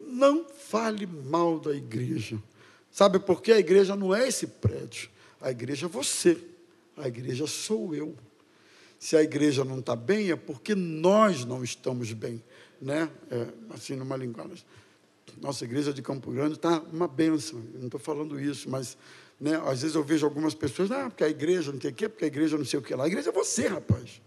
[0.00, 2.42] Não fale mal da igreja.
[2.90, 3.52] Sabe por quê?
[3.52, 5.10] A igreja não é esse prédio.
[5.40, 6.38] A igreja é você.
[6.96, 8.16] A igreja sou eu.
[8.98, 12.42] Se a igreja não está bem, é porque nós não estamos bem.
[12.80, 13.10] Né?
[13.30, 14.64] É, assim, numa linguagem.
[15.40, 17.62] Nossa igreja de Campo Grande está uma benção.
[17.74, 18.96] Não estou falando isso, mas
[19.40, 22.08] né, às vezes eu vejo algumas pessoas, ah, porque a igreja não tem o quê,
[22.08, 23.04] porque a igreja não sei o que lá.
[23.04, 24.20] A igreja é você, rapaz.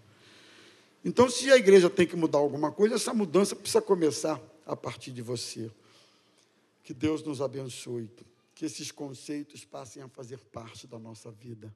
[1.04, 5.10] Então, se a igreja tem que mudar alguma coisa, essa mudança precisa começar a partir
[5.10, 5.70] de você.
[6.82, 8.08] Que Deus nos abençoe,
[8.54, 11.72] que esses conceitos passem a fazer parte da nossa vida.